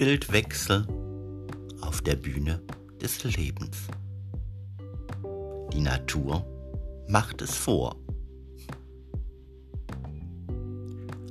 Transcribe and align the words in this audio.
Bühnenbildwechsel 0.00 0.86
auf 1.82 2.00
der 2.00 2.16
Bühne 2.16 2.62
des 3.02 3.22
Lebens. 3.22 3.76
Die 5.74 5.80
Natur 5.80 6.42
macht 7.06 7.42
es 7.42 7.54
vor. 7.54 7.96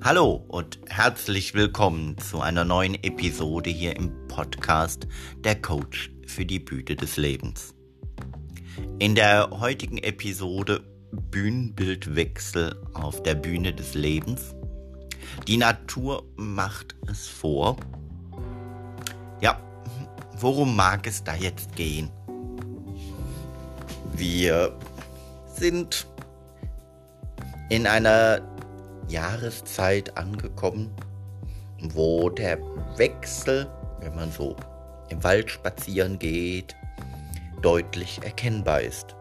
Hallo 0.03 0.45
und 0.49 0.79
herzlich 0.87 1.55
willkommen 1.55 2.15
zu 2.19 2.41
einer 2.41 2.63
neuen 2.63 2.93
Episode 3.03 3.71
hier 3.71 3.95
im 3.95 4.11
Podcast 4.27 5.07
Der 5.39 5.59
Coach 5.59 6.11
für 6.27 6.45
die 6.45 6.59
Bühne 6.59 6.95
des 6.95 7.17
Lebens. 7.17 7.73
In 8.99 9.15
der 9.15 9.49
heutigen 9.49 9.97
Episode 9.97 10.81
Bühnenbildwechsel 11.31 12.79
auf 12.93 13.23
der 13.23 13.33
Bühne 13.33 13.73
des 13.73 13.95
Lebens. 13.95 14.53
Die 15.47 15.57
Natur 15.57 16.23
macht 16.35 16.95
es 17.07 17.27
vor. 17.27 17.77
Ja, 19.41 19.59
worum 20.37 20.75
mag 20.75 21.07
es 21.07 21.23
da 21.23 21.35
jetzt 21.35 21.75
gehen? 21.75 22.09
Wir 24.13 24.77
sind 25.53 26.07
in 27.69 27.87
einer 27.87 28.41
Jahreszeit 29.07 30.17
angekommen, 30.17 30.91
wo 31.93 32.29
der 32.29 32.57
Wechsel, 32.97 33.67
wenn 34.01 34.15
man 34.15 34.31
so 34.31 34.55
im 35.09 35.23
Wald 35.23 35.49
spazieren 35.49 36.19
geht, 36.19 36.75
deutlich 37.61 38.21
erkennbar 38.23 38.81
ist. 38.81 39.15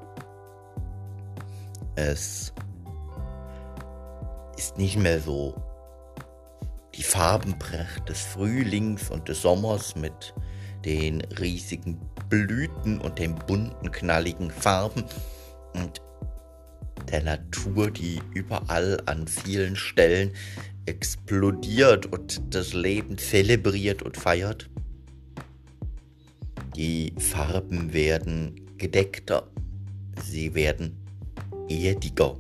Es 1.95 2.53
ist 4.57 4.79
nicht 4.79 4.97
mehr 4.97 5.21
so 5.21 5.55
die 6.99 7.05
Farbenpracht 7.05 8.09
des 8.09 8.21
Frühlings 8.21 9.09
und 9.09 9.29
des 9.29 9.43
Sommers 9.43 9.95
mit 9.95 10.35
den 10.85 11.21
riesigen 11.41 11.97
Blüten 12.29 13.01
und 13.01 13.21
den 13.21 13.37
bunten, 13.37 13.93
knalligen 13.93 14.51
Farben 14.51 15.05
und 15.75 16.03
der 17.11 17.23
Natur, 17.23 17.93
die 17.93 18.21
überall 18.35 19.01
an 19.07 19.29
vielen 19.29 19.77
Stellen 19.77 20.33
explodiert 20.87 22.07
und 22.07 22.43
das 22.51 22.73
Leben 22.73 23.17
zelebriert 23.17 24.03
und 24.03 24.17
feiert. 24.17 24.69
Die 26.75 27.13
Farben 27.17 27.93
werden 27.93 28.67
gedeckter, 28.77 29.49
sie 30.25 30.55
werden 30.55 30.97
erdiger. 31.69 32.37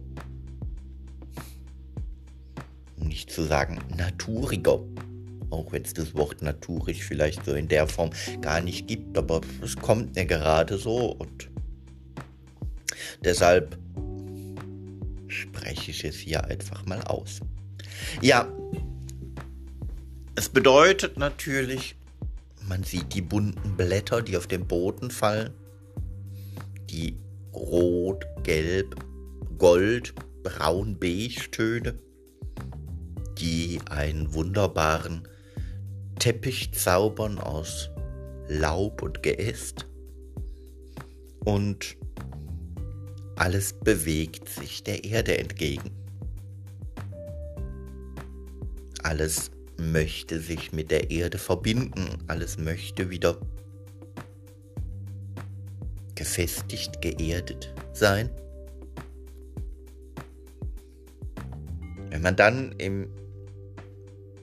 Nicht 3.18 3.32
zu 3.32 3.42
sagen 3.42 3.80
naturiger. 3.96 4.78
Auch 5.50 5.72
wenn 5.72 5.82
es 5.82 5.92
das 5.92 6.14
Wort 6.14 6.40
naturig 6.40 7.02
vielleicht 7.02 7.44
so 7.44 7.52
in 7.52 7.66
der 7.66 7.88
Form 7.88 8.10
gar 8.40 8.60
nicht 8.60 8.86
gibt, 8.86 9.18
aber 9.18 9.40
es 9.60 9.74
kommt 9.74 10.14
mir 10.14 10.24
gerade 10.24 10.78
so 10.78 11.16
und 11.16 11.50
deshalb 13.24 13.76
spreche 15.26 15.90
ich 15.90 16.04
es 16.04 16.14
hier 16.14 16.44
einfach 16.44 16.86
mal 16.86 17.02
aus. 17.02 17.40
Ja, 18.22 18.46
es 20.36 20.48
bedeutet 20.48 21.18
natürlich, 21.18 21.96
man 22.68 22.84
sieht 22.84 23.12
die 23.14 23.22
bunten 23.22 23.76
Blätter, 23.76 24.22
die 24.22 24.36
auf 24.36 24.46
den 24.46 24.64
Boden 24.64 25.10
fallen, 25.10 25.50
die 26.88 27.16
rot, 27.52 28.24
gelb, 28.44 28.94
gold, 29.58 30.14
braun, 30.44 30.96
beige 31.00 31.50
Töne, 31.50 31.98
die 33.38 33.80
einen 33.88 34.34
wunderbaren 34.34 35.26
Teppich 36.18 36.72
zaubern 36.72 37.38
aus 37.38 37.90
Laub 38.48 39.02
und 39.02 39.22
Geäst. 39.22 39.86
Und 41.44 41.96
alles 43.36 43.72
bewegt 43.72 44.48
sich 44.48 44.82
der 44.82 45.04
Erde 45.04 45.38
entgegen. 45.38 45.90
Alles 49.02 49.50
möchte 49.78 50.40
sich 50.40 50.72
mit 50.72 50.90
der 50.90 51.10
Erde 51.10 51.38
verbinden, 51.38 52.18
alles 52.26 52.58
möchte 52.58 53.10
wieder 53.10 53.40
gefestigt, 56.16 57.00
geerdet 57.00 57.72
sein. 57.92 58.28
Wenn 62.10 62.22
man 62.22 62.34
dann 62.34 62.72
im 62.72 63.08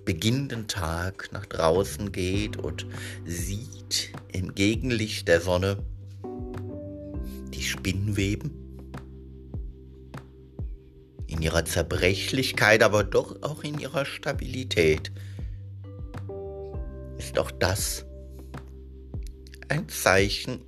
beginnenden 0.06 0.68
Tag 0.68 1.30
nach 1.32 1.46
draußen 1.46 2.12
geht 2.12 2.58
und 2.58 2.86
sieht 3.26 4.12
im 4.32 4.54
Gegenlicht 4.56 5.28
der 5.28 5.42
Sonne 5.42 5.84
die 7.54 7.64
Spinnweben 7.64 8.52
in 11.28 11.42
ihrer 11.42 11.66
Zerbrechlichkeit, 11.66 12.84
aber 12.84 13.04
doch 13.04 13.42
auch 13.42 13.64
in 13.64 13.80
ihrer 13.80 14.06
Stabilität, 14.06 15.12
ist 17.18 17.38
auch 17.40 17.52
das 17.52 18.06
ein 19.68 19.90
Zeichen, 19.90 20.62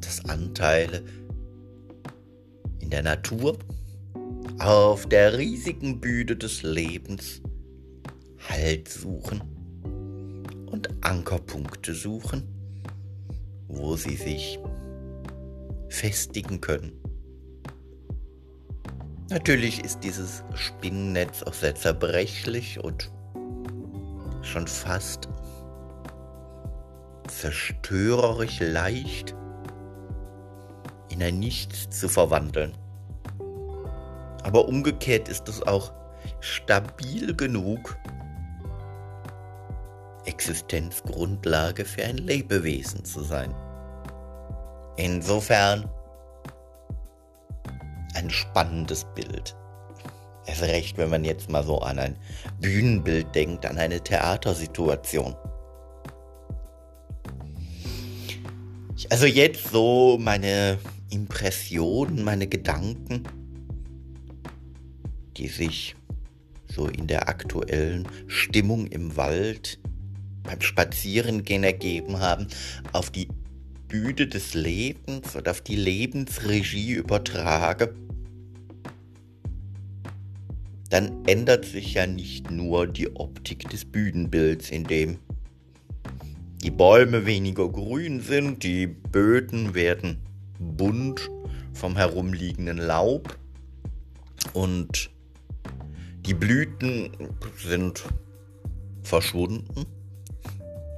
dass 0.00 0.24
Anteile 0.26 1.02
in 2.78 2.90
der 2.90 3.02
Natur 3.02 3.58
auf 4.58 5.08
der 5.08 5.38
riesigen 5.38 6.00
Bühne 6.00 6.36
des 6.36 6.62
Lebens 6.62 7.40
Halt 8.48 8.88
suchen 8.88 9.42
und 10.66 10.88
Ankerpunkte 11.02 11.94
suchen, 11.94 12.42
wo 13.68 13.96
sie 13.96 14.16
sich 14.16 14.58
festigen 15.88 16.60
können. 16.60 16.92
Natürlich 19.30 19.84
ist 19.84 20.00
dieses 20.00 20.44
Spinnennetz 20.54 21.42
auch 21.42 21.52
sehr 21.52 21.74
zerbrechlich 21.74 22.82
und 22.82 23.10
schon 24.42 24.66
fast 24.68 25.28
zerstörerisch 27.28 28.60
leicht 28.60 29.34
in 31.10 31.22
ein 31.22 31.38
Nichts 31.38 31.90
zu 31.90 32.08
verwandeln. 32.08 32.72
Aber 34.42 34.68
umgekehrt 34.68 35.28
ist 35.28 35.48
es 35.48 35.62
auch 35.62 35.92
stabil 36.40 37.34
genug, 37.34 37.96
Existenzgrundlage 40.26 41.84
für 41.84 42.04
ein 42.04 42.18
Lebewesen 42.18 43.04
zu 43.04 43.22
sein. 43.22 43.54
Insofern 44.96 45.88
ein 48.14 48.30
spannendes 48.30 49.04
Bild. 49.14 49.56
Erst 50.46 50.62
recht, 50.62 50.98
wenn 50.98 51.10
man 51.10 51.24
jetzt 51.24 51.50
mal 51.50 51.64
so 51.64 51.80
an 51.80 51.98
ein 51.98 52.16
Bühnenbild 52.60 53.34
denkt, 53.34 53.66
an 53.66 53.78
eine 53.78 54.02
Theatersituation. 54.02 55.34
Also 59.10 59.26
jetzt 59.26 59.68
so 59.68 60.16
meine 60.18 60.78
Impressionen, 61.10 62.24
meine 62.24 62.46
Gedanken, 62.46 63.24
die 65.36 65.48
sich 65.48 65.94
so 66.68 66.88
in 66.88 67.06
der 67.06 67.28
aktuellen 67.28 68.08
Stimmung 68.26 68.86
im 68.86 69.16
Wald 69.16 69.78
beim 70.46 70.60
Spazierengehen 70.60 71.64
ergeben 71.64 72.20
haben, 72.20 72.46
auf 72.92 73.10
die 73.10 73.28
Bühne 73.88 74.26
des 74.26 74.54
Lebens 74.54 75.36
und 75.36 75.48
auf 75.48 75.60
die 75.60 75.76
Lebensregie 75.76 76.92
übertrage, 76.92 77.94
dann 80.90 81.24
ändert 81.26 81.64
sich 81.64 81.94
ja 81.94 82.06
nicht 82.06 82.50
nur 82.50 82.86
die 82.86 83.14
Optik 83.16 83.68
des 83.70 83.84
Bühnenbilds, 83.84 84.70
in 84.70 84.84
dem 84.84 85.18
die 86.62 86.70
Bäume 86.70 87.26
weniger 87.26 87.68
grün 87.68 88.20
sind, 88.20 88.62
die 88.62 88.86
Böden 88.86 89.74
werden 89.74 90.18
bunt 90.58 91.28
vom 91.74 91.96
herumliegenden 91.96 92.78
Laub 92.78 93.38
und 94.52 95.10
die 96.24 96.34
Blüten 96.34 97.10
sind 97.56 98.04
verschwunden, 99.02 99.86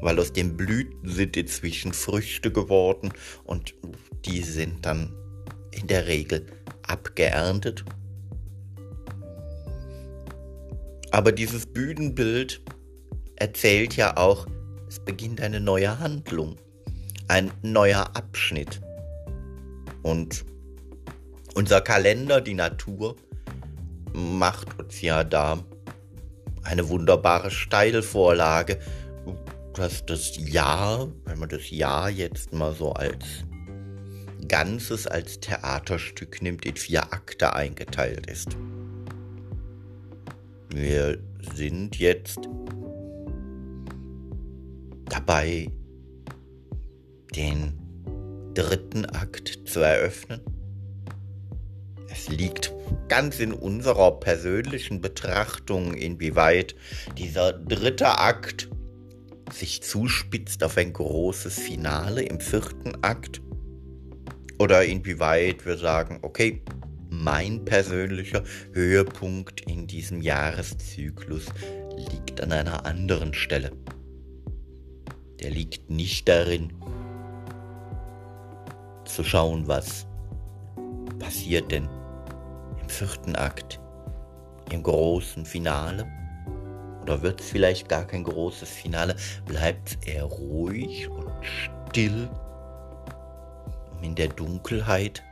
weil 0.01 0.19
aus 0.19 0.33
den 0.33 0.57
Blüten 0.57 1.09
sind 1.09 1.37
inzwischen 1.37 1.93
Früchte 1.93 2.53
geworden 2.53 3.13
und 3.45 3.75
die 4.25 4.43
sind 4.43 4.85
dann 4.87 5.15
in 5.71 5.87
der 5.87 6.07
Regel 6.07 6.47
abgeerntet. 6.83 7.85
Aber 11.11 11.33
dieses 11.33 11.67
Bühnenbild 11.67 12.61
erzählt 13.37 13.97
ja 13.97 14.17
auch, 14.17 14.47
es 14.89 14.99
beginnt 15.01 15.41
eine 15.41 15.61
neue 15.61 15.99
Handlung, 15.99 16.57
ein 17.29 17.51
neuer 17.63 18.11
Abschnitt. 18.15 18.81
Und 20.03 20.45
unser 21.55 21.81
Kalender, 21.81 22.41
die 22.41 22.55
Natur, 22.55 23.17
macht 24.13 24.79
uns 24.79 25.01
ja 25.01 25.25
da 25.25 25.63
eine 26.63 26.89
wunderbare 26.89 27.51
Steilvorlage. 27.51 28.79
Dass 29.79 30.05
das 30.05 30.37
Jahr, 30.37 31.09
wenn 31.25 31.39
man 31.39 31.49
das 31.49 31.71
Jahr 31.71 32.11
jetzt 32.11 32.53
mal 32.53 32.75
so 32.75 32.93
als 32.93 33.25
Ganzes, 34.49 35.07
als 35.07 35.39
Theaterstück 35.39 36.43
nimmt, 36.43 36.67
in 36.67 36.75
vier 36.75 37.13
Akte 37.13 37.55
eingeteilt 37.55 38.29
ist. 38.29 38.57
Wir 40.71 41.19
sind 41.55 41.97
jetzt 41.97 42.41
dabei, 45.09 45.71
den 47.37 47.79
dritten 48.55 49.05
Akt 49.05 49.61
zu 49.65 49.81
eröffnen. 49.81 50.41
Es 52.11 52.29
liegt 52.29 52.73
ganz 53.07 53.39
in 53.39 53.53
unserer 53.53 54.19
persönlichen 54.19 55.01
Betrachtung, 55.01 55.95
inwieweit 55.95 56.75
dieser 57.17 57.53
dritte 57.53 58.19
Akt 58.19 58.69
sich 59.53 59.83
zuspitzt 59.83 60.63
auf 60.65 60.77
ein 60.77 60.93
großes 60.93 61.59
Finale 61.59 62.23
im 62.23 62.41
vierten 62.41 63.03
Akt. 63.03 63.41
Oder 64.59 64.85
inwieweit 64.85 65.65
wir 65.67 65.79
sagen, 65.79 66.19
okay, 66.23 66.63
mein 67.11 67.65
persönlicher 67.65 68.43
Höhepunkt 68.73 69.63
in 69.63 69.87
diesem 69.87 70.21
Jahreszyklus 70.21 71.47
liegt 71.97 72.41
an 72.41 72.53
einer 72.53 72.85
anderen 72.85 73.35
Stelle. 73.35 73.73
Der 75.41 75.51
liegt 75.51 75.89
nicht 75.91 76.29
darin, 76.29 76.73
zu 79.05 79.25
schauen, 79.25 79.67
was 79.67 80.07
passiert 81.19 81.73
denn 81.73 81.89
im 82.81 82.89
vierten 82.89 83.37
Akt, 83.37 83.81
im 84.71 84.83
großen 84.83 85.45
Finale. 85.45 86.07
Oder 87.09 87.23
wird 87.23 87.41
es 87.41 87.49
vielleicht 87.49 87.89
gar 87.89 88.05
kein 88.05 88.23
großes 88.23 88.69
Finale? 88.69 89.17
Bleibt 89.47 89.97
er 90.07 90.25
ruhig 90.25 91.09
und 91.09 91.33
still, 91.89 92.29
in 94.03 94.15
der 94.15 94.29
Dunkelheit 94.29 95.23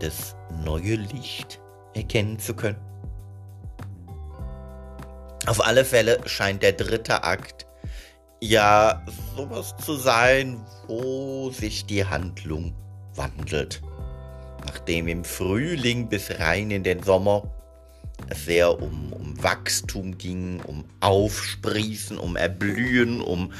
das 0.00 0.36
neue 0.62 0.96
Licht 0.96 1.62
erkennen 1.94 2.38
zu 2.38 2.52
können? 2.52 2.76
Auf 5.46 5.66
alle 5.66 5.82
Fälle 5.82 6.20
scheint 6.26 6.62
der 6.62 6.72
dritte 6.72 7.24
Akt 7.24 7.66
ja 8.42 9.02
sowas 9.34 9.74
zu 9.78 9.94
sein, 9.94 10.62
wo 10.88 11.50
sich 11.50 11.86
die 11.86 12.04
Handlung 12.04 12.74
wandelt. 13.14 13.80
Nachdem 14.66 15.08
im 15.08 15.24
Frühling 15.24 16.10
bis 16.10 16.38
rein 16.38 16.70
in 16.70 16.84
den 16.84 17.02
Sommer 17.02 17.44
sehr 18.34 18.78
um 18.82 19.09
Wachstum 19.42 20.18
ging, 20.18 20.60
um 20.60 20.84
Aufsprießen, 21.00 22.18
um 22.18 22.36
Erblühen, 22.36 23.20
um 23.20 23.52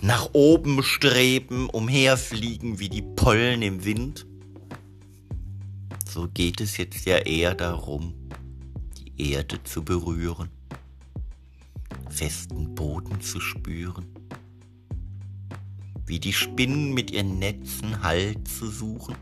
nach 0.00 0.30
oben 0.32 0.82
streben, 0.82 1.70
umherfliegen 1.70 2.78
wie 2.78 2.88
die 2.88 3.02
Pollen 3.02 3.62
im 3.62 3.84
Wind. 3.84 4.26
So 6.08 6.28
geht 6.28 6.60
es 6.60 6.76
jetzt 6.76 7.06
ja 7.06 7.18
eher 7.18 7.54
darum, 7.54 8.14
die 8.98 9.32
Erde 9.32 9.62
zu 9.62 9.84
berühren 9.84 10.50
festen 12.12 12.74
Boden 12.74 13.20
zu 13.20 13.40
spüren, 13.40 14.06
wie 16.06 16.20
die 16.20 16.32
Spinnen 16.32 16.92
mit 16.92 17.10
ihren 17.10 17.38
Netzen 17.38 18.02
Halt 18.02 18.46
zu 18.46 18.68
suchen. 18.68 19.16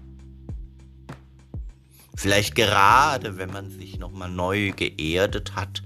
Vielleicht 2.21 2.55
gerade, 2.55 3.39
wenn 3.39 3.51
man 3.51 3.71
sich 3.71 3.99
nochmal 3.99 4.29
neu 4.29 4.73
geerdet 4.73 5.55
hat, 5.55 5.83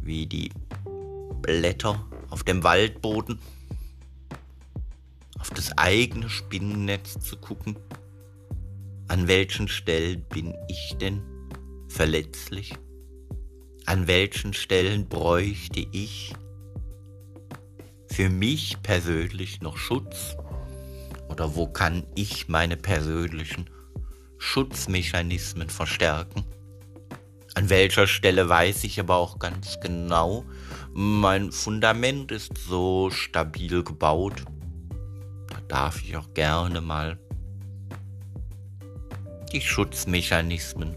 wie 0.00 0.26
die 0.26 0.52
Blätter 1.40 2.06
auf 2.30 2.44
dem 2.44 2.62
Waldboden, 2.62 3.40
auf 5.40 5.50
das 5.50 5.76
eigene 5.76 6.30
Spinnennetz 6.30 7.18
zu 7.18 7.36
gucken. 7.36 7.74
An 9.08 9.26
welchen 9.26 9.66
Stellen 9.66 10.22
bin 10.28 10.54
ich 10.68 10.94
denn 11.00 11.20
verletzlich? 11.88 12.74
An 13.84 14.06
welchen 14.06 14.54
Stellen 14.54 15.08
bräuchte 15.08 15.84
ich 15.90 16.32
für 18.06 18.28
mich 18.28 18.80
persönlich 18.84 19.60
noch 19.62 19.78
Schutz? 19.78 20.36
Oder 21.28 21.56
wo 21.56 21.66
kann 21.66 22.04
ich 22.14 22.46
meine 22.46 22.76
persönlichen 22.76 23.68
Schutzmechanismen 24.42 25.70
verstärken? 25.70 26.44
An 27.54 27.70
welcher 27.70 28.08
Stelle 28.08 28.48
weiß 28.48 28.82
ich 28.84 28.98
aber 28.98 29.16
auch 29.16 29.38
ganz 29.38 29.78
genau, 29.80 30.44
mein 30.92 31.52
Fundament 31.52 32.32
ist 32.32 32.58
so 32.58 33.08
stabil 33.10 33.84
gebaut. 33.84 34.42
Da 35.48 35.60
darf 35.68 36.02
ich 36.02 36.16
auch 36.16 36.34
gerne 36.34 36.80
mal 36.80 37.18
die 39.52 39.60
Schutzmechanismen 39.60 40.96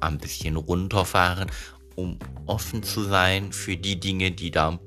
ein 0.00 0.18
bisschen 0.18 0.56
runterfahren, 0.56 1.50
um 1.94 2.18
offen 2.46 2.82
zu 2.82 3.04
sein 3.04 3.52
für 3.52 3.76
die 3.76 4.00
Dinge, 4.00 4.30
die 4.30 4.50
da 4.50 4.80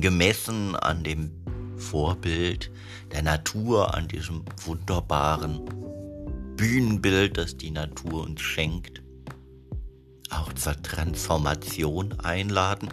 gemessen 0.00 0.74
an 0.74 1.04
dem 1.04 1.30
Vorbild 1.76 2.70
der 3.12 3.22
Natur, 3.22 3.94
an 3.94 4.08
diesem 4.08 4.44
wunderbaren 4.66 5.62
Bühnenbild, 6.58 7.38
das 7.38 7.56
die 7.56 7.70
Natur 7.70 8.24
uns 8.24 8.42
schenkt, 8.42 9.00
auch 10.28 10.52
zur 10.52 10.74
Transformation 10.82 12.18
einladen. 12.20 12.88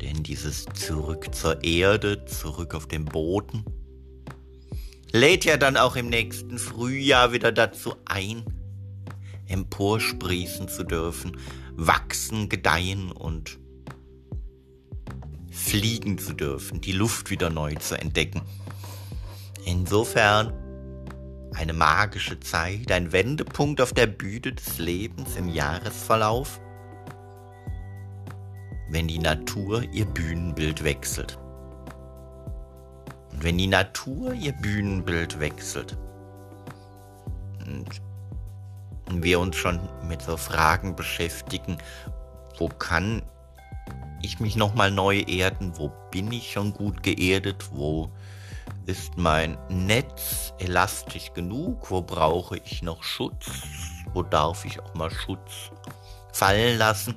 Denn 0.00 0.22
dieses 0.22 0.64
Zurück 0.74 1.34
zur 1.34 1.64
Erde, 1.64 2.24
zurück 2.24 2.76
auf 2.76 2.86
den 2.86 3.04
Boden, 3.04 3.64
lädt 5.12 5.44
ja 5.44 5.56
dann 5.56 5.76
auch 5.76 5.96
im 5.96 6.08
nächsten 6.08 6.58
Frühjahr 6.58 7.32
wieder 7.32 7.50
dazu 7.50 7.96
ein, 8.04 8.44
emporsprießen 9.48 10.68
zu 10.68 10.84
dürfen, 10.84 11.36
wachsen, 11.74 12.48
gedeihen 12.48 13.10
und 13.10 13.58
fliegen 15.50 16.16
zu 16.16 16.32
dürfen, 16.32 16.80
die 16.80 16.92
Luft 16.92 17.30
wieder 17.30 17.50
neu 17.50 17.74
zu 17.74 17.98
entdecken. 18.00 18.42
Insofern 19.64 20.52
eine 21.58 21.72
magische 21.72 22.38
Zeit, 22.38 22.92
ein 22.92 23.10
Wendepunkt 23.10 23.80
auf 23.80 23.92
der 23.92 24.06
Bühne 24.06 24.52
des 24.52 24.78
Lebens 24.78 25.34
im 25.36 25.48
Jahresverlauf, 25.48 26.60
wenn 28.90 29.08
die 29.08 29.18
Natur 29.18 29.82
ihr 29.92 30.06
Bühnenbild 30.06 30.84
wechselt. 30.84 31.36
Und 33.32 33.42
wenn 33.42 33.58
die 33.58 33.66
Natur 33.66 34.32
ihr 34.34 34.52
Bühnenbild 34.52 35.40
wechselt 35.40 35.98
und 37.66 39.24
wir 39.24 39.40
uns 39.40 39.56
schon 39.56 39.80
mit 40.06 40.22
so 40.22 40.36
Fragen 40.36 40.94
beschäftigen, 40.94 41.78
wo 42.58 42.68
kann 42.68 43.22
ich 44.22 44.38
mich 44.38 44.54
nochmal 44.54 44.92
neu 44.92 45.20
erden? 45.20 45.76
Wo 45.76 45.90
bin 46.12 46.30
ich 46.30 46.52
schon 46.52 46.72
gut 46.72 47.02
geerdet? 47.02 47.70
Wo 47.72 48.10
ist 48.86 49.16
mein 49.16 49.58
Netz 49.68 50.52
elastisch 50.58 51.32
genug? 51.34 51.90
Wo 51.90 52.02
brauche 52.02 52.58
ich 52.58 52.82
noch 52.82 53.02
Schutz? 53.02 53.46
Wo 54.14 54.22
darf 54.22 54.64
ich 54.64 54.80
auch 54.80 54.94
mal 54.94 55.10
Schutz 55.10 55.70
fallen 56.32 56.78
lassen? 56.78 57.14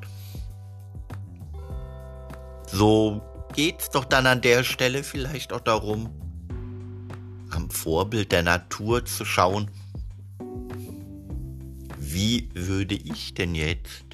So 2.67 3.21
geht's 3.53 3.89
doch 3.89 4.05
dann 4.05 4.27
an 4.27 4.41
der 4.41 4.63
Stelle 4.63 5.03
vielleicht 5.03 5.53
auch 5.53 5.61
darum, 5.61 6.09
am 7.51 7.69
Vorbild 7.69 8.31
der 8.31 8.43
Natur 8.43 9.05
zu 9.05 9.25
schauen, 9.25 9.69
wie 11.97 12.49
würde 12.53 12.95
ich 12.95 13.33
denn 13.33 13.55
jetzt 13.55 14.05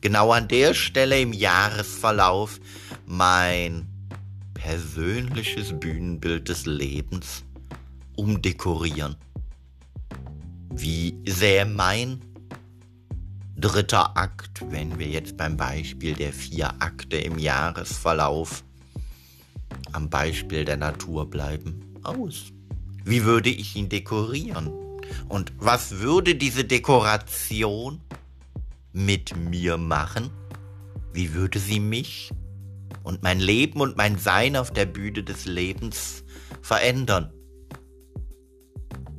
genau 0.00 0.32
an 0.32 0.48
der 0.48 0.74
Stelle 0.74 1.20
im 1.20 1.32
Jahresverlauf 1.32 2.60
mein 3.06 3.91
persönliches 4.72 5.78
Bühnenbild 5.78 6.48
des 6.48 6.64
Lebens 6.64 7.44
umdekorieren. 8.16 9.16
Wie 10.70 11.14
sähe 11.28 11.66
mein 11.66 12.22
dritter 13.54 14.16
Akt, 14.16 14.64
wenn 14.70 14.98
wir 14.98 15.08
jetzt 15.08 15.36
beim 15.36 15.58
Beispiel 15.58 16.14
der 16.14 16.32
vier 16.32 16.70
Akte 16.80 17.18
im 17.18 17.38
Jahresverlauf 17.38 18.64
am 19.92 20.08
Beispiel 20.08 20.64
der 20.64 20.78
Natur 20.78 21.28
bleiben, 21.28 21.94
aus? 22.02 22.44
Wie 23.04 23.24
würde 23.24 23.50
ich 23.50 23.76
ihn 23.76 23.90
dekorieren? 23.90 24.70
Und 25.28 25.52
was 25.58 25.98
würde 25.98 26.34
diese 26.34 26.64
Dekoration 26.64 28.00
mit 28.94 29.36
mir 29.36 29.76
machen? 29.76 30.30
Wie 31.12 31.34
würde 31.34 31.58
sie 31.58 31.78
mich 31.78 32.32
und 33.02 33.22
mein 33.22 33.40
Leben 33.40 33.80
und 33.80 33.96
mein 33.96 34.18
Sein 34.18 34.56
auf 34.56 34.72
der 34.72 34.86
Bühne 34.86 35.22
des 35.22 35.44
Lebens 35.44 36.24
verändern? 36.60 37.32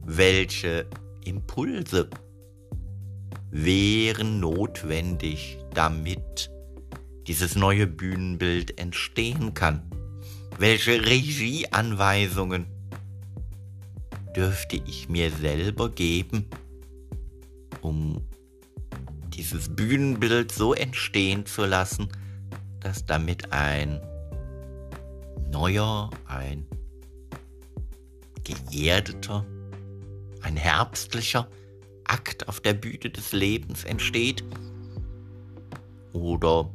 Welche 0.06 0.88
Impulse 1.26 2.10
wären 3.52 4.40
notwendig, 4.40 5.60
damit 5.74 6.50
dieses 7.28 7.56
neue 7.56 7.88
Bühnenbild 7.88 8.80
entstehen 8.80 9.54
kann. 9.54 9.84
Welche 10.58 11.06
Regieanweisungen 11.06 12.66
dürfte 14.36 14.82
ich 14.88 15.08
mir 15.10 15.32
selber 15.32 15.90
geben, 15.90 16.48
um 17.82 18.22
dieses 19.30 19.76
Bühnenbild 19.76 20.52
so 20.52 20.74
entstehen 20.74 21.46
zu 21.46 21.66
lassen, 21.66 22.10
dass 22.84 23.06
damit 23.06 23.52
ein 23.52 24.02
neuer, 25.50 26.10
ein 26.26 26.68
geerdeter, 28.44 29.46
ein 30.42 30.58
herbstlicher 30.58 31.48
Akt 32.06 32.48
auf 32.48 32.60
der 32.60 32.74
Bühne 32.74 33.10
des 33.10 33.32
Lebens 33.32 33.86
entsteht? 33.86 34.44
Oder 36.12 36.70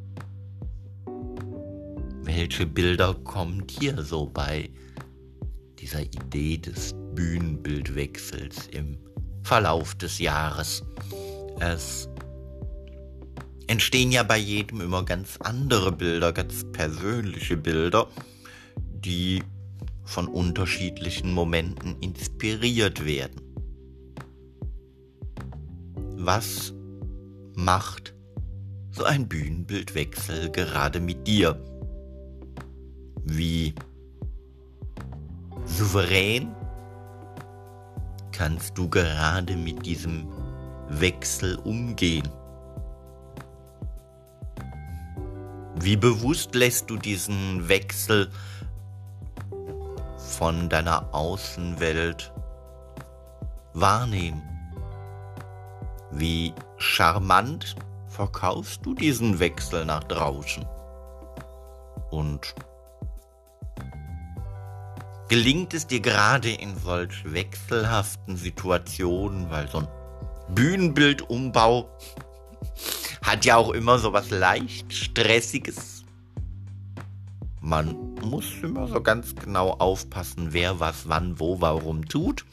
welche 2.22 2.66
Bilder 2.66 3.14
kommen 3.14 3.66
dir 3.66 4.02
so 4.02 4.26
bei 4.26 4.70
dieser 5.78 6.02
Idee 6.02 6.58
des 6.58 6.94
Bühnenbildwechsels 7.14 8.68
im 8.68 8.98
Verlauf 9.42 9.94
des 9.94 10.18
Jahres? 10.18 10.82
Es 11.60 12.08
entstehen 13.68 14.10
ja 14.10 14.22
bei 14.22 14.38
jedem 14.38 14.80
immer 14.80 15.04
ganz 15.04 15.36
andere 15.40 15.92
Bilder, 15.92 16.32
ganz 16.32 16.64
persönliche 16.72 17.56
Bilder, 17.56 18.08
die 18.76 19.42
von 20.04 20.26
unterschiedlichen 20.26 21.32
Momenten 21.32 21.96
inspiriert 22.00 23.04
werden. 23.04 23.42
Was 26.16 26.72
macht 27.54 28.14
so 28.90 29.04
ein 29.04 29.28
Bühnenbildwechsel 29.28 30.50
gerade 30.50 30.98
mit 30.98 31.26
dir? 31.26 31.62
Wie 33.24 33.74
souverän 35.66 36.54
kannst 38.32 38.78
du 38.78 38.88
gerade 38.88 39.56
mit 39.56 39.84
diesem 39.84 40.26
Wechsel 40.88 41.56
umgehen? 41.56 42.28
Wie 45.80 45.96
bewusst 45.96 46.56
lässt 46.56 46.90
du 46.90 46.96
diesen 46.96 47.68
Wechsel 47.68 48.30
von 50.16 50.68
deiner 50.68 51.14
Außenwelt 51.14 52.32
wahrnehmen? 53.74 54.42
Wie 56.10 56.52
charmant 56.78 57.76
verkaufst 58.08 58.84
du 58.84 58.94
diesen 58.94 59.38
Wechsel 59.38 59.84
nach 59.84 60.02
draußen? 60.02 60.66
Und 62.10 62.56
gelingt 65.28 65.74
es 65.74 65.86
dir 65.86 66.00
gerade 66.00 66.50
in 66.50 66.76
solch 66.76 67.22
wechselhaften 67.32 68.36
Situationen, 68.36 69.48
weil 69.50 69.68
so 69.68 69.78
ein 69.78 69.88
Bühnenbildumbau 70.48 71.88
hat 73.28 73.44
ja 73.44 73.56
auch 73.56 73.70
immer 73.70 73.98
so 73.98 74.12
was 74.12 74.30
leicht 74.30 74.92
Stressiges. 74.92 76.04
Man 77.60 78.14
muss 78.22 78.46
immer 78.62 78.88
so 78.88 79.02
ganz 79.02 79.34
genau 79.34 79.72
aufpassen, 79.72 80.48
wer 80.52 80.80
was 80.80 81.08
wann, 81.08 81.38
wo, 81.38 81.60
warum 81.60 82.08
tut, 82.08 82.46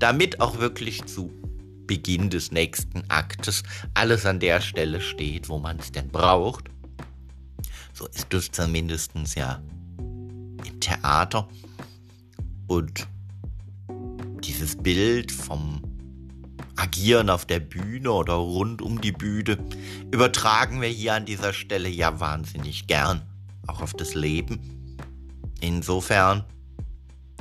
damit 0.00 0.40
auch 0.40 0.58
wirklich 0.58 1.04
zu 1.04 1.32
Beginn 1.86 2.28
des 2.28 2.50
nächsten 2.50 3.08
Aktes 3.08 3.62
alles 3.94 4.26
an 4.26 4.40
der 4.40 4.60
Stelle 4.60 5.00
steht, 5.00 5.48
wo 5.48 5.58
man 5.58 5.78
es 5.78 5.92
denn 5.92 6.08
braucht. 6.08 6.64
So 7.92 8.06
ist 8.08 8.32
es 8.34 8.50
zumindest 8.50 9.12
ja 9.36 9.62
im 9.98 10.80
Theater. 10.80 11.48
Und 12.66 13.06
dieses 14.42 14.76
Bild 14.76 15.30
vom 15.30 15.89
Agieren 16.80 17.28
auf 17.28 17.44
der 17.44 17.60
Bühne 17.60 18.10
oder 18.10 18.32
rund 18.34 18.80
um 18.80 19.02
die 19.02 19.12
Bühne 19.12 19.58
übertragen 20.10 20.80
wir 20.80 20.88
hier 20.88 21.12
an 21.12 21.26
dieser 21.26 21.52
Stelle 21.52 21.90
ja 21.90 22.20
wahnsinnig 22.20 22.86
gern, 22.86 23.20
auch 23.66 23.82
auf 23.82 23.92
das 23.92 24.14
Leben. 24.14 24.96
Insofern, 25.60 26.44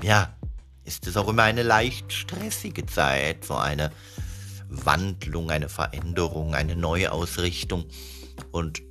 ja, 0.03 0.35
ist 0.83 1.07
es 1.07 1.15
auch 1.15 1.29
immer 1.29 1.43
eine 1.43 1.63
leicht 1.63 2.11
stressige 2.11 2.85
Zeit, 2.85 3.45
so 3.45 3.55
eine 3.55 3.91
Wandlung, 4.67 5.51
eine 5.51 5.69
Veränderung, 5.69 6.53
eine 6.53 6.75
Neuausrichtung 6.75 7.85
und 8.51 8.81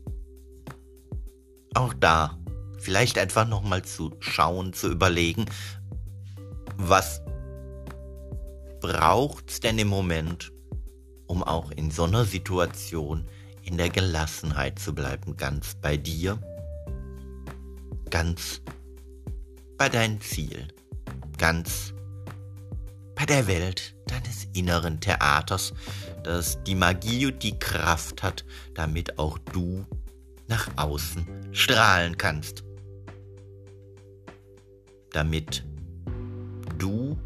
auch 1.75 1.93
da 1.93 2.39
vielleicht 2.79 3.19
einfach 3.19 3.47
nochmal 3.47 3.83
zu 3.83 4.17
schauen, 4.21 4.73
zu 4.73 4.91
überlegen, 4.91 5.45
was 6.77 7.21
braucht's 8.81 9.61
denn 9.61 9.79
im 9.79 9.89
Moment, 9.89 10.53
um 11.27 11.43
auch 11.43 11.71
in 11.73 11.91
so 11.91 12.05
einer 12.05 12.25
Situation 12.25 13.27
in 13.63 13.77
der 13.77 13.91
Gelassenheit 13.91 14.79
zu 14.79 14.95
bleiben, 14.95 15.37
ganz 15.37 15.75
bei 15.75 15.97
dir, 15.97 16.39
ganz 18.11 18.63
bei 19.77 19.89
deinen 19.89 20.21
Zielen, 20.21 20.73
ganz 21.37 21.93
bei 23.15 23.27
der 23.27 23.47
Welt 23.47 23.95
deines 24.07 24.47
inneren 24.55 25.01
Theaters, 25.01 25.75
das 26.25 26.63
die 26.65 26.75
Magie 26.75 27.27
und 27.27 27.43
die 27.43 27.59
Kraft 27.59 28.23
hat, 28.23 28.45
damit 28.75 29.19
auch 29.19 29.39
du 29.53 29.85
nach 30.47 30.69
außen 30.77 31.27
strahlen 31.53 32.17
kannst. 32.17 32.65
Damit 35.11 35.65
du 36.79 37.19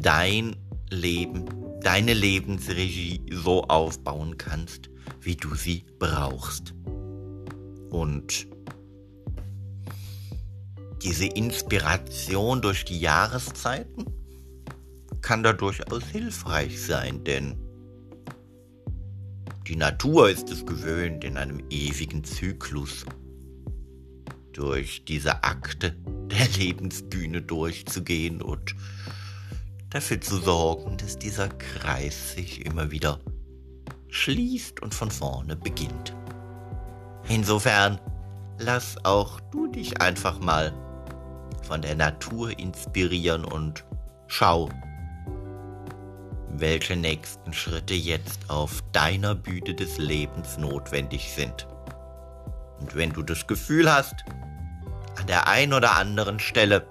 dein 0.00 0.56
Leben, 0.90 1.44
deine 1.82 2.14
Lebensregie 2.14 3.20
so 3.30 3.64
aufbauen 3.64 4.38
kannst, 4.38 4.90
wie 5.20 5.36
du 5.36 5.54
sie 5.54 5.84
brauchst. 5.98 6.74
Und 7.90 8.46
diese 11.02 11.26
Inspiration 11.26 12.60
durch 12.60 12.84
die 12.84 12.98
Jahreszeiten 12.98 14.04
kann 15.20 15.42
da 15.42 15.52
durchaus 15.52 16.04
hilfreich 16.04 16.80
sein, 16.80 17.24
denn 17.24 17.56
die 19.66 19.76
Natur 19.76 20.30
ist 20.30 20.50
es 20.50 20.64
gewöhnt, 20.64 21.24
in 21.24 21.36
einem 21.36 21.62
ewigen 21.70 22.24
Zyklus 22.24 23.04
durch 24.52 25.04
diese 25.04 25.44
Akte 25.44 25.94
der 26.30 26.48
Lebensbühne 26.58 27.42
durchzugehen 27.42 28.42
und 28.42 28.74
dafür 29.90 30.20
zu 30.20 30.36
sorgen, 30.36 30.96
dass 30.98 31.18
dieser 31.18 31.48
Kreis 31.48 32.32
sich 32.32 32.64
immer 32.64 32.90
wieder 32.90 33.20
schließt 34.08 34.80
und 34.80 34.94
von 34.94 35.10
vorne 35.10 35.56
beginnt. 35.56 36.14
Insofern 37.28 38.00
lass 38.58 39.02
auch 39.04 39.40
du 39.52 39.68
dich 39.68 40.00
einfach 40.00 40.40
mal 40.40 40.72
von 41.62 41.82
der 41.82 41.94
Natur 41.94 42.58
inspirieren 42.58 43.44
und 43.44 43.84
schau, 44.26 44.68
welche 46.48 46.96
nächsten 46.96 47.52
Schritte 47.52 47.94
jetzt 47.94 48.48
auf 48.48 48.82
deiner 48.92 49.34
Bühne 49.34 49.74
des 49.74 49.98
Lebens 49.98 50.56
notwendig 50.58 51.30
sind. 51.30 51.68
Und 52.80 52.94
wenn 52.94 53.12
du 53.12 53.22
das 53.22 53.46
Gefühl 53.46 53.92
hast, 53.92 54.24
an 55.18 55.26
der 55.26 55.46
einen 55.48 55.74
oder 55.74 55.96
anderen 55.96 56.38
Stelle 56.40 56.86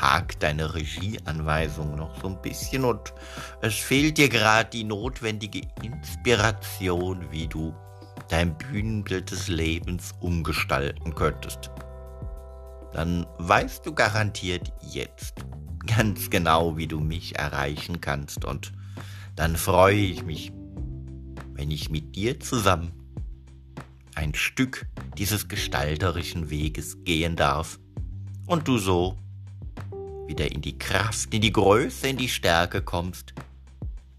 hakt 0.00 0.42
deine 0.42 0.74
Regieanweisung 0.74 1.96
noch 1.96 2.20
so 2.20 2.28
ein 2.28 2.40
bisschen 2.42 2.84
und 2.84 3.12
es 3.60 3.74
fehlt 3.74 4.18
dir 4.18 4.28
gerade 4.28 4.70
die 4.70 4.84
notwendige 4.84 5.62
Inspiration, 5.82 7.30
wie 7.30 7.46
du 7.46 7.74
dein 8.28 8.56
Bühnenbild 8.56 9.30
des 9.30 9.48
Lebens 9.48 10.12
umgestalten 10.20 11.14
könntest. 11.14 11.70
Dann 12.92 13.26
weißt 13.38 13.84
du 13.86 13.94
garantiert 13.94 14.72
jetzt 14.82 15.34
ganz 15.86 16.30
genau, 16.30 16.76
wie 16.76 16.86
du 16.86 17.00
mich 17.00 17.38
erreichen 17.38 18.00
kannst 18.00 18.44
und 18.44 18.72
dann 19.36 19.56
freue 19.56 19.96
ich 19.96 20.24
mich, 20.24 20.52
wenn 21.54 21.70
ich 21.70 21.90
mit 21.90 22.16
dir 22.16 22.40
zusammen 22.40 22.92
ein 24.14 24.34
Stück 24.34 24.86
dieses 25.16 25.48
gestalterischen 25.48 26.50
Weges 26.50 27.04
gehen 27.04 27.36
darf 27.36 27.78
und 28.46 28.66
du 28.66 28.78
so 28.78 29.16
wieder 30.28 30.52
in 30.52 30.60
die 30.60 30.78
Kraft, 30.78 31.34
in 31.34 31.40
die 31.40 31.52
Größe, 31.52 32.08
in 32.08 32.18
die 32.18 32.28
Stärke 32.28 32.82
kommst, 32.82 33.34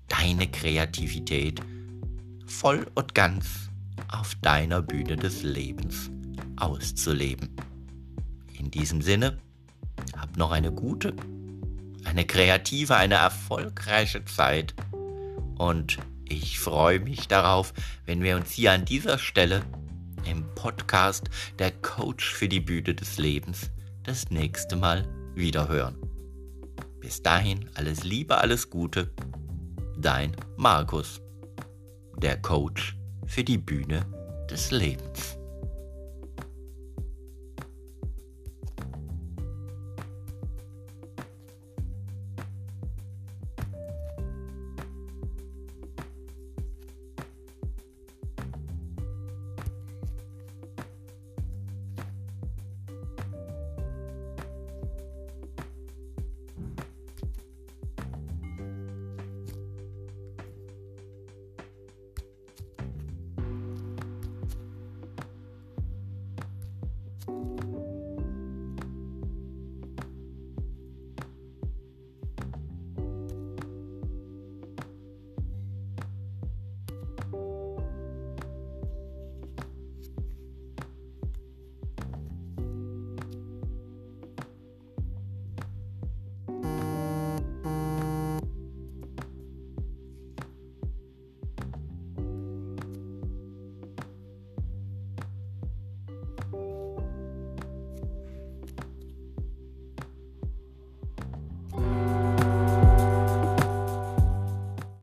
deine 0.08 0.48
Kreativität 0.48 1.62
voll 2.46 2.86
und 2.96 3.16
ganz 3.16 3.70
auf 4.12 4.36
deiner 4.42 4.82
Bühne 4.82 5.16
des 5.16 5.44
Lebens 5.44 6.10
auszuleben. 6.58 7.56
In 8.58 8.72
diesem 8.72 9.02
Sinne, 9.02 9.38
hab 10.18 10.36
noch 10.36 10.52
eine 10.52 10.72
gute, 10.72 11.14
eine 12.04 12.26
kreative, 12.26 12.96
eine 12.96 13.16
erfolgreiche 13.16 14.26
Zeit 14.26 14.74
und 15.58 15.98
ich 16.28 16.60
freue 16.60 17.00
mich 17.00 17.28
darauf, 17.28 17.74
wenn 18.06 18.24
wir 18.24 18.36
uns 18.36 18.52
hier 18.52 18.72
an 18.72 18.86
dieser 18.86 19.18
Stelle 19.18 19.64
im 20.26 20.44
Podcast 20.56 21.30
Der 21.60 21.72
Coach 21.72 22.34
für 22.34 22.50
die 22.50 22.60
Bühne 22.60 22.94
des 22.94 23.18
Lebens 23.18 23.70
das 24.04 24.30
nächste 24.30 24.76
Mal 24.76 25.08
wieder 25.40 25.68
hören. 25.68 25.96
Bis 27.00 27.24
dahin 27.24 27.70
alles 27.74 28.04
Liebe, 28.04 28.38
alles 28.38 28.70
Gute. 28.70 29.10
Dein 29.98 30.36
Markus, 30.58 31.22
der 32.18 32.42
Coach 32.42 32.98
für 33.26 33.44
die 33.44 33.58
Bühne 33.58 34.06
des 34.50 34.72
Lebens. 34.72 35.39